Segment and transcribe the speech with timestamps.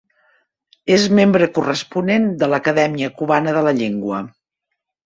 [0.95, 4.29] És membre corresponent de l'Acadèmia Cubana de la Llengua.